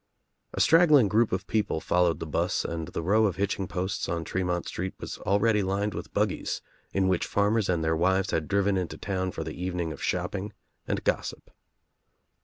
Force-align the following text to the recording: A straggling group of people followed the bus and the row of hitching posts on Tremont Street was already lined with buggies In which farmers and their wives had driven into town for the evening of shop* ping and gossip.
A 0.55 0.59
straggling 0.59 1.07
group 1.07 1.31
of 1.31 1.45
people 1.45 1.79
followed 1.79 2.19
the 2.19 2.25
bus 2.25 2.65
and 2.65 2.87
the 2.87 3.03
row 3.03 3.27
of 3.27 3.35
hitching 3.35 3.67
posts 3.67 4.09
on 4.09 4.23
Tremont 4.23 4.67
Street 4.67 4.95
was 4.99 5.19
already 5.19 5.61
lined 5.61 5.93
with 5.93 6.11
buggies 6.11 6.59
In 6.91 7.07
which 7.07 7.27
farmers 7.27 7.69
and 7.69 7.83
their 7.83 7.95
wives 7.95 8.31
had 8.31 8.47
driven 8.47 8.77
into 8.77 8.97
town 8.97 9.29
for 9.31 9.43
the 9.43 9.53
evening 9.53 9.91
of 9.91 10.01
shop* 10.01 10.31
ping 10.31 10.53
and 10.87 11.03
gossip. 11.03 11.51